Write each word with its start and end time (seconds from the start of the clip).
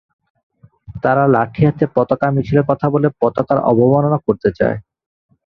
তারা 1.03 1.23
লাঠি 1.35 1.61
হাতে 1.67 1.85
পতাকা 1.95 2.27
মিছিলের 2.35 2.65
কথা 2.69 2.85
বলে 2.93 3.07
পতাকার 3.21 3.57
অবমাননা 3.71 4.19
করতে 4.27 4.49
চায়। 4.57 4.77